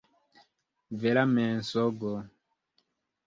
Vera 1.03 1.25
mensogo. 1.35 2.13